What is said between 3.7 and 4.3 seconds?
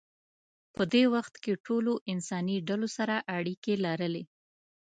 لرلې.